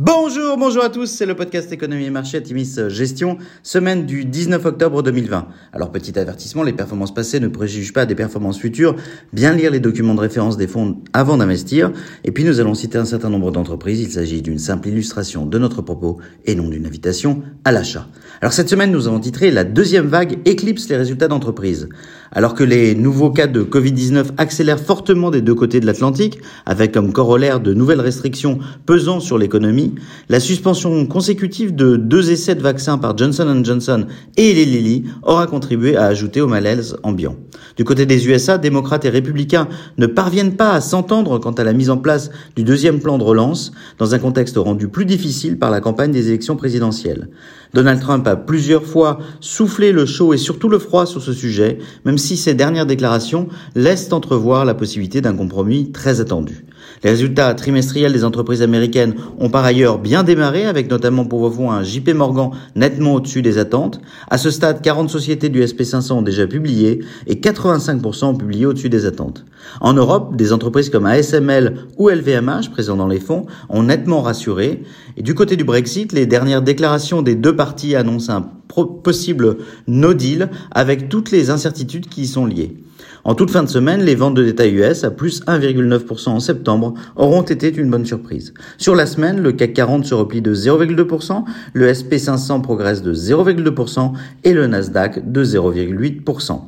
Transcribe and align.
Bonjour, 0.00 0.56
bonjour 0.56 0.84
à 0.84 0.90
tous, 0.90 1.06
c'est 1.06 1.26
le 1.26 1.34
podcast 1.34 1.72
Économie 1.72 2.04
et 2.04 2.10
Marché 2.10 2.40
Timis 2.40 2.76
Gestion, 2.86 3.36
semaine 3.64 4.06
du 4.06 4.24
19 4.24 4.64
octobre 4.64 5.02
2020. 5.02 5.48
Alors 5.72 5.90
petit 5.90 6.16
avertissement, 6.16 6.62
les 6.62 6.72
performances 6.72 7.12
passées 7.12 7.40
ne 7.40 7.48
préjugent 7.48 7.92
pas 7.92 8.06
des 8.06 8.14
performances 8.14 8.60
futures, 8.60 8.94
bien 9.32 9.52
lire 9.54 9.72
les 9.72 9.80
documents 9.80 10.14
de 10.14 10.20
référence 10.20 10.56
des 10.56 10.68
fonds 10.68 10.98
avant 11.14 11.36
d'investir, 11.36 11.90
et 12.22 12.30
puis 12.30 12.44
nous 12.44 12.60
allons 12.60 12.74
citer 12.74 12.96
un 12.96 13.06
certain 13.06 13.28
nombre 13.28 13.50
d'entreprises, 13.50 14.00
il 14.00 14.12
s'agit 14.12 14.40
d'une 14.40 14.60
simple 14.60 14.86
illustration 14.86 15.44
de 15.44 15.58
notre 15.58 15.82
propos 15.82 16.18
et 16.44 16.54
non 16.54 16.68
d'une 16.68 16.86
invitation 16.86 17.42
à 17.64 17.72
l'achat. 17.72 18.06
Alors 18.40 18.52
cette 18.52 18.68
semaine 18.68 18.92
nous 18.92 19.08
avons 19.08 19.18
titré 19.18 19.50
La 19.50 19.64
deuxième 19.64 20.06
vague 20.06 20.38
éclipse 20.44 20.88
les 20.88 20.96
résultats 20.96 21.26
d'entreprise. 21.26 21.88
Alors 22.30 22.54
que 22.54 22.62
les 22.62 22.94
nouveaux 22.94 23.30
cas 23.30 23.48
de 23.48 23.64
Covid-19 23.64 24.26
accélèrent 24.36 24.78
fortement 24.78 25.32
des 25.32 25.42
deux 25.42 25.56
côtés 25.56 25.80
de 25.80 25.86
l'Atlantique, 25.86 26.38
avec 26.66 26.92
comme 26.92 27.12
corollaire 27.12 27.58
de 27.58 27.74
nouvelles 27.74 28.00
restrictions 28.00 28.60
pesant 28.86 29.18
sur 29.18 29.38
l'économie, 29.38 29.87
la 30.28 30.40
suspension 30.40 31.06
consécutive 31.06 31.74
de 31.74 31.96
deux 31.96 32.30
essais 32.30 32.54
de 32.54 32.60
vaccins 32.60 32.98
par 32.98 33.16
Johnson 33.16 33.62
Johnson 33.64 34.06
et 34.36 34.54
les 34.54 34.64
Lilly 34.64 35.04
aura 35.22 35.46
contribué 35.46 35.96
à 35.96 36.04
ajouter 36.04 36.40
au 36.40 36.48
malaise 36.48 36.96
ambiant. 37.02 37.36
Du 37.76 37.84
côté 37.84 38.06
des 38.06 38.28
USA, 38.28 38.58
démocrates 38.58 39.04
et 39.04 39.08
républicains 39.10 39.68
ne 39.98 40.06
parviennent 40.06 40.56
pas 40.56 40.72
à 40.72 40.80
s'entendre 40.80 41.38
quant 41.38 41.52
à 41.52 41.64
la 41.64 41.72
mise 41.72 41.90
en 41.90 41.96
place 41.96 42.30
du 42.56 42.64
deuxième 42.64 43.00
plan 43.00 43.18
de 43.18 43.24
relance 43.24 43.72
dans 43.98 44.14
un 44.14 44.18
contexte 44.18 44.56
rendu 44.56 44.88
plus 44.88 45.04
difficile 45.04 45.58
par 45.58 45.70
la 45.70 45.80
campagne 45.80 46.12
des 46.12 46.28
élections 46.28 46.56
présidentielles. 46.56 47.28
Donald 47.74 48.00
Trump 48.00 48.26
a 48.26 48.36
plusieurs 48.36 48.84
fois 48.84 49.18
soufflé 49.40 49.92
le 49.92 50.06
chaud 50.06 50.32
et 50.34 50.38
surtout 50.38 50.68
le 50.68 50.78
froid 50.78 51.06
sur 51.06 51.22
ce 51.22 51.32
sujet, 51.32 51.78
même 52.04 52.18
si 52.18 52.36
ses 52.36 52.54
dernières 52.54 52.86
déclarations 52.86 53.48
laissent 53.74 54.12
entrevoir 54.12 54.64
la 54.64 54.74
possibilité 54.74 55.20
d'un 55.20 55.36
compromis 55.36 55.92
très 55.92 56.20
attendu. 56.20 56.64
Les 57.04 57.10
résultats 57.10 57.54
trimestriels 57.54 58.12
des 58.12 58.24
entreprises 58.24 58.62
américaines 58.62 59.14
ont 59.38 59.50
par 59.50 59.64
ailleurs 59.64 59.98
bien 59.98 60.22
démarré, 60.22 60.64
avec 60.64 60.90
notamment 60.90 61.24
pour 61.24 61.48
vos 61.48 61.68
un 61.68 61.82
JP 61.82 62.10
Morgan 62.14 62.50
nettement 62.76 63.14
au-dessus 63.14 63.42
des 63.42 63.58
attentes. 63.58 64.00
À 64.28 64.38
ce 64.38 64.50
stade, 64.50 64.82
40 64.82 65.10
sociétés 65.10 65.48
du 65.48 65.62
SP500 65.62 66.12
ont 66.12 66.22
déjà 66.22 66.46
publié 66.46 67.00
et 67.26 67.36
85% 67.36 68.24
ont 68.26 68.34
publié 68.34 68.66
au-dessus 68.66 68.88
des 68.88 69.06
attentes. 69.06 69.44
En 69.80 69.92
Europe, 69.92 70.36
des 70.36 70.52
entreprises 70.52 70.90
comme 70.90 71.06
ASML 71.06 71.76
ou 71.96 72.08
LVMH, 72.08 72.70
présents 72.70 72.96
dans 72.96 73.08
les 73.08 73.20
fonds, 73.20 73.46
ont 73.68 73.82
nettement 73.82 74.22
rassuré. 74.22 74.82
Et 75.16 75.22
du 75.22 75.34
côté 75.34 75.56
du 75.56 75.64
Brexit, 75.64 76.12
les 76.12 76.26
dernières 76.26 76.62
déclarations 76.62 77.22
des 77.22 77.34
deux 77.34 77.54
parties 77.54 77.94
annoncent 77.94 78.32
un 78.32 78.50
possible 78.86 79.58
no 79.86 80.14
deal 80.14 80.50
avec 80.70 81.08
toutes 81.08 81.30
les 81.30 81.50
incertitudes 81.50 82.08
qui 82.08 82.22
y 82.22 82.26
sont 82.26 82.46
liées. 82.46 82.76
En 83.24 83.34
toute 83.34 83.50
fin 83.50 83.62
de 83.62 83.68
semaine, 83.68 84.02
les 84.02 84.14
ventes 84.14 84.34
de 84.34 84.44
détail 84.44 84.74
US 84.76 85.04
à 85.04 85.10
plus 85.10 85.42
1,9% 85.46 86.28
en 86.28 86.40
septembre 86.40 86.94
auront 87.16 87.42
été 87.42 87.74
une 87.74 87.90
bonne 87.90 88.06
surprise. 88.06 88.54
Sur 88.78 88.94
la 88.94 89.06
semaine, 89.06 89.40
le 89.40 89.52
CAC 89.52 89.72
40 89.74 90.04
se 90.04 90.14
replie 90.14 90.40
de 90.40 90.54
0,2%, 90.54 91.44
le 91.72 91.92
SP500 91.92 92.62
progresse 92.62 93.02
de 93.02 93.12
0,2% 93.12 94.12
et 94.44 94.52
le 94.52 94.66
Nasdaq 94.66 95.30
de 95.30 95.44
0,8%. 95.44 96.60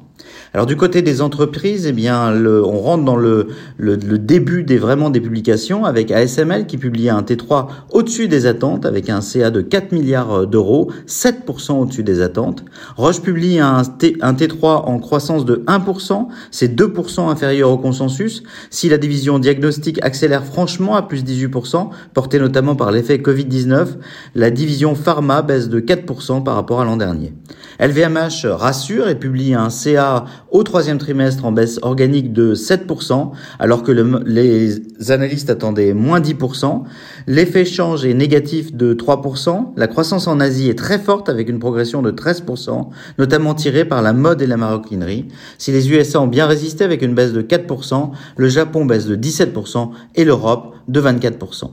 Alors 0.53 0.67
du 0.67 0.77
côté 0.77 1.03
des 1.03 1.23
entreprises, 1.23 1.87
eh 1.87 1.93
bien, 1.93 2.33
le, 2.33 2.65
on 2.65 2.81
rentre 2.81 3.05
dans 3.05 3.17
le, 3.17 3.49
le, 3.77 3.97
début 3.97 4.65
des 4.65 4.79
vraiment 4.79 5.11
des 5.11 5.21
publications 5.21 5.85
avec 5.85 6.11
ASML 6.11 6.67
qui 6.67 6.77
publie 6.77 7.09
un 7.09 7.23
T3 7.23 7.69
au-dessus 7.91 8.29
des 8.29 8.47
attentes 8.47 8.85
avec 8.87 9.09
un 9.09 9.21
CA 9.21 9.51
de 9.51 9.61
4 9.61 9.93
milliards 9.93 10.47
d'euros, 10.47 10.91
7% 11.07 11.81
au-dessus 11.81 12.03
des 12.03 12.21
attentes. 12.21 12.65
Roche 12.97 13.21
publie 13.21 13.61
un, 13.61 13.83
T, 13.85 14.17
un 14.21 14.33
T3 14.33 14.85
en 14.87 14.99
croissance 14.99 15.45
de 15.45 15.63
1%, 15.67 16.27
c'est 16.51 16.75
2% 16.75 17.29
inférieur 17.29 17.71
au 17.71 17.79
consensus. 17.79 18.43
Si 18.71 18.89
la 18.89 18.99
division 18.99 19.39
diagnostic 19.39 20.03
accélère 20.05 20.45
franchement 20.45 20.97
à 20.97 21.03
plus 21.03 21.25
18%, 21.25 21.91
portée 22.15 22.39
notamment 22.39 22.77
par 22.77 22.91
l'effet 22.91 23.19
Covid-19, 23.19 23.87
la 24.35 24.51
division 24.51 24.95
pharma 24.95 25.43
baisse 25.43 25.69
de 25.69 25.81
4% 25.81 26.43
par 26.43 26.55
rapport 26.55 26.81
à 26.81 26.85
l'an 26.85 26.97
dernier. 26.97 27.35
LVMH 27.79 28.47
rassure 28.47 29.09
et 29.09 29.15
publie 29.15 29.55
un 29.55 29.71
CA 29.71 30.27
au 30.51 30.63
troisième 30.63 30.99
trimestre 30.99 31.45
en 31.45 31.53
baisse 31.53 31.79
organique 31.83 32.33
de 32.33 32.55
7%, 32.55 33.31
alors 33.59 33.83
que 33.83 33.93
les 33.93 35.11
analystes 35.11 35.51
attendaient 35.51 35.95
moins 35.95 36.21
10%. 36.21 36.83
L'effet 37.27 37.65
change 37.65 38.05
est 38.05 38.15
négatif 38.15 38.75
de 38.75 38.95
3%. 38.95 39.73
La 39.77 39.87
croissance 39.87 40.27
en 40.27 40.41
Asie 40.41 40.69
est 40.69 40.79
très 40.79 40.99
forte 40.99 41.29
avec 41.29 41.49
une 41.49 41.59
progression 41.59 42.03
de 42.03 42.11
13%, 42.11 42.89
notamment 43.19 43.55
tirée 43.55 43.85
par 43.85 44.03
la 44.03 44.13
mode 44.13 44.43
et 44.43 44.47
la 44.47 44.57
maroquinerie. 44.57 45.29
Si 45.59 45.73
les 45.73 45.91
USA 45.91 46.21
ont 46.21 46.27
bien 46.27 46.47
résisté 46.47 46.85
avec 46.85 47.03
une 47.03 47.15
baisse 47.15 47.33
de 47.33 47.43
4%, 47.43 48.11
le 48.37 48.49
Japon 48.49 48.85
baisse 48.85 49.07
de 49.07 49.17
17% 49.17 49.91
et 50.17 50.25
l'Europe 50.25 50.75
de 50.89 51.01
24%. 51.01 51.71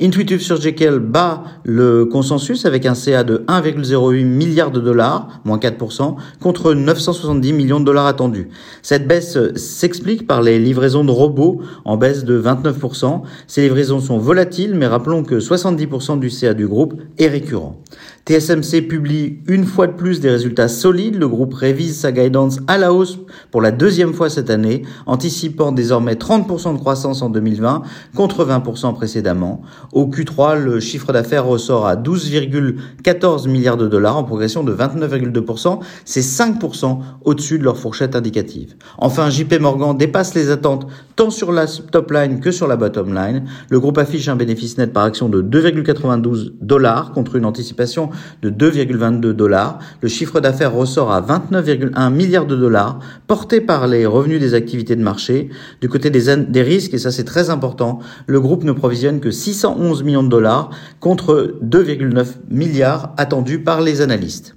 Intuitive 0.00 0.40
Surgical 0.40 1.00
bat 1.00 1.42
le 1.64 2.04
consensus 2.04 2.66
avec 2.66 2.86
un 2.86 2.94
CA 2.94 3.24
de 3.24 3.38
1,08 3.48 4.24
milliard 4.24 4.70
de 4.70 4.80
dollars, 4.80 5.40
moins 5.44 5.58
4%, 5.58 6.14
contre 6.40 6.72
970 6.72 7.52
millions 7.52 7.80
de 7.80 7.84
dollars 7.84 8.06
attendus. 8.06 8.48
Cette 8.82 9.08
baisse 9.08 9.36
s'explique 9.56 10.28
par 10.28 10.40
les 10.40 10.60
livraisons 10.60 11.04
de 11.04 11.10
robots 11.10 11.62
en 11.84 11.96
baisse 11.96 12.24
de 12.24 12.40
29%. 12.40 13.22
Ces 13.48 13.62
livraisons 13.62 13.98
sont 13.98 14.18
volatiles, 14.18 14.76
mais 14.76 14.86
rappelons 14.86 15.24
que 15.24 15.40
70% 15.40 16.20
du 16.20 16.30
CA 16.30 16.54
du 16.54 16.68
groupe 16.68 16.94
est 17.18 17.26
récurrent. 17.26 17.82
TSMC 18.28 18.82
publie 18.82 19.38
une 19.46 19.64
fois 19.64 19.86
de 19.86 19.92
plus 19.92 20.20
des 20.20 20.28
résultats 20.28 20.68
solides. 20.68 21.14
Le 21.14 21.28
groupe 21.28 21.54
révise 21.54 21.98
sa 21.98 22.12
guidance 22.12 22.60
à 22.66 22.76
la 22.76 22.92
hausse 22.92 23.18
pour 23.50 23.62
la 23.62 23.70
deuxième 23.70 24.12
fois 24.12 24.28
cette 24.28 24.50
année, 24.50 24.82
anticipant 25.06 25.72
désormais 25.72 26.12
30% 26.12 26.74
de 26.74 26.78
croissance 26.78 27.22
en 27.22 27.30
2020 27.30 27.82
contre 28.14 28.44
20% 28.44 28.94
précédemment. 28.94 29.62
Au 29.94 30.08
Q3, 30.08 30.58
le 30.58 30.78
chiffre 30.78 31.10
d'affaires 31.10 31.46
ressort 31.46 31.86
à 31.86 31.96
12,14 31.96 33.48
milliards 33.48 33.78
de 33.78 33.88
dollars 33.88 34.18
en 34.18 34.24
progression 34.24 34.62
de 34.62 34.74
29,2%. 34.74 35.78
C'est 36.04 36.20
5% 36.20 36.98
au-dessus 37.24 37.58
de 37.58 37.64
leur 37.64 37.78
fourchette 37.78 38.14
indicative. 38.14 38.74
Enfin, 38.98 39.30
JP 39.30 39.58
Morgan 39.58 39.96
dépasse 39.96 40.34
les 40.34 40.50
attentes 40.50 40.86
tant 41.18 41.30
sur 41.30 41.50
la 41.50 41.66
top 41.66 42.12
line 42.12 42.38
que 42.38 42.52
sur 42.52 42.68
la 42.68 42.76
bottom 42.76 43.12
line. 43.12 43.42
Le 43.70 43.80
groupe 43.80 43.98
affiche 43.98 44.28
un 44.28 44.36
bénéfice 44.36 44.78
net 44.78 44.92
par 44.92 45.02
action 45.02 45.28
de 45.28 45.42
2,92 45.42 46.52
dollars 46.60 47.10
contre 47.10 47.34
une 47.34 47.44
anticipation 47.44 48.10
de 48.40 48.50
2,22 48.50 49.32
dollars. 49.32 49.80
Le 50.00 50.08
chiffre 50.08 50.38
d'affaires 50.38 50.72
ressort 50.72 51.10
à 51.10 51.20
29,1 51.20 52.12
milliards 52.12 52.46
de 52.46 52.54
dollars, 52.54 53.00
porté 53.26 53.60
par 53.60 53.88
les 53.88 54.06
revenus 54.06 54.38
des 54.38 54.54
activités 54.54 54.94
de 54.94 55.02
marché. 55.02 55.48
Du 55.80 55.88
côté 55.88 56.10
des, 56.10 56.36
des 56.36 56.62
risques, 56.62 56.94
et 56.94 56.98
ça 56.98 57.10
c'est 57.10 57.24
très 57.24 57.50
important, 57.50 57.98
le 58.28 58.40
groupe 58.40 58.62
ne 58.62 58.70
provisionne 58.70 59.18
que 59.18 59.32
611 59.32 60.04
millions 60.04 60.22
de 60.22 60.28
dollars 60.28 60.70
contre 61.00 61.58
2,9 61.64 62.26
milliards 62.48 63.12
attendus 63.16 63.58
par 63.58 63.80
les 63.80 64.02
analystes. 64.02 64.54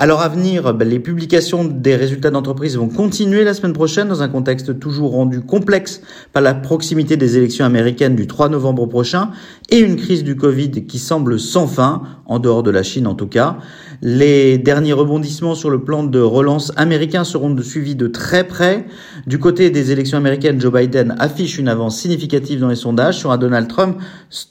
Alors 0.00 0.20
à 0.20 0.28
venir, 0.28 0.74
ben, 0.74 0.88
les 0.88 1.00
publications 1.00 1.64
des 1.64 1.96
résultats 1.96 2.30
d'entreprise 2.30 2.76
vont 2.76 2.88
continuer 2.88 3.42
la 3.42 3.52
semaine 3.52 3.72
prochaine 3.72 4.06
dans 4.06 4.22
un 4.22 4.28
contexte 4.28 4.78
toujours 4.78 5.10
rendu 5.10 5.40
complexe 5.40 6.02
par 6.32 6.40
la 6.40 6.54
proximité 6.54 7.16
des 7.16 7.36
élections 7.36 7.64
américaines 7.64 8.14
du 8.14 8.28
3 8.28 8.48
novembre 8.48 8.86
prochain 8.86 9.32
et 9.70 9.78
une 9.78 9.96
crise 9.96 10.22
du 10.22 10.36
Covid 10.36 10.86
qui 10.86 11.00
semble 11.00 11.40
sans 11.40 11.66
fin, 11.66 12.02
en 12.26 12.38
dehors 12.38 12.62
de 12.62 12.70
la 12.70 12.84
Chine 12.84 13.08
en 13.08 13.16
tout 13.16 13.26
cas. 13.26 13.58
Les 14.00 14.56
derniers 14.56 14.92
rebondissements 14.92 15.56
sur 15.56 15.68
le 15.68 15.82
plan 15.82 16.04
de 16.04 16.20
relance 16.20 16.70
américain 16.76 17.24
seront 17.24 17.60
suivis 17.60 17.96
de 17.96 18.06
très 18.06 18.44
près. 18.44 18.86
Du 19.26 19.40
côté 19.40 19.70
des 19.70 19.90
élections 19.90 20.16
américaines, 20.16 20.60
Joe 20.60 20.72
Biden 20.72 21.16
affiche 21.18 21.58
une 21.58 21.66
avance 21.66 21.98
significative 21.98 22.60
dans 22.60 22.68
les 22.68 22.76
sondages 22.76 23.18
sur 23.18 23.32
un 23.32 23.38
Donald 23.38 23.66
Trump 23.66 23.98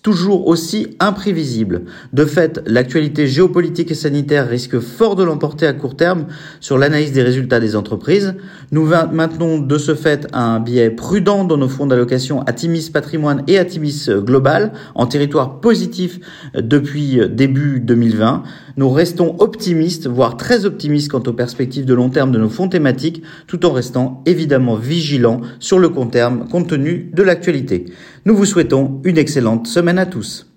toujours 0.02 0.48
aussi 0.48 0.98
imprévisible. 1.00 1.84
De 2.12 2.26
fait, 2.26 2.62
l'actualité 2.66 3.28
géopolitique 3.28 3.92
et 3.92 3.96
sanitaire 3.96 4.50
risque 4.50 4.80
fort 4.80 5.16
de 5.16 5.24
l'emporter 5.38 5.68
à 5.68 5.74
court 5.74 5.96
terme 5.96 6.26
sur 6.62 6.80
l'analyse 6.80 7.12
des 7.12 7.22
résultats 7.22 7.60
des 7.60 7.76
entreprises. 7.76 8.34
Nous 8.72 8.86
maintenons 8.86 9.60
de 9.60 9.78
ce 9.78 9.94
fait 9.94 10.28
un 10.34 10.60
biais 10.60 10.90
prudent 10.90 11.44
dans 11.44 11.58
nos 11.58 11.70
fonds 11.70 11.86
d'allocation 11.86 12.42
Atimis 12.42 12.90
Patrimoine 12.92 13.44
et 13.46 13.60
Atimis 13.60 14.10
Global 14.10 14.74
en 14.96 15.06
territoire 15.06 15.60
positif 15.60 16.20
depuis 16.56 17.20
début 17.30 17.80
2020. 17.80 18.42
Nous 18.78 18.90
restons 18.90 19.36
optimistes, 19.38 20.08
voire 20.08 20.38
très 20.38 20.66
optimistes 20.66 21.12
quant 21.12 21.24
aux 21.28 21.34
perspectives 21.34 21.86
de 21.86 21.94
long 21.94 22.10
terme 22.10 22.32
de 22.32 22.40
nos 22.40 22.50
fonds 22.50 22.68
thématiques, 22.68 23.22
tout 23.46 23.64
en 23.64 23.72
restant 23.72 24.24
évidemment 24.26 24.76
vigilants 24.76 25.42
sur 25.60 25.78
le 25.78 25.90
long 25.90 26.08
terme 26.08 26.48
compte 26.50 26.70
tenu 26.70 27.12
de 27.14 27.22
l'actualité. 27.22 27.86
Nous 28.26 28.36
vous 28.36 28.46
souhaitons 28.46 29.02
une 29.04 29.20
excellente 29.20 29.68
semaine 29.68 30.00
à 30.00 30.08
tous. 30.08 30.48